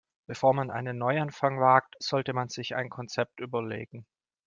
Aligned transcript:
Bevor 0.25 0.55
man 0.55 0.71
einen 0.71 0.97
Neuanfang 0.97 1.59
wagt, 1.59 1.93
sollte 1.99 2.33
man 2.33 2.49
sich 2.49 2.73
ein 2.73 2.89
Konzept 2.89 3.39
überlegen. 3.39 4.07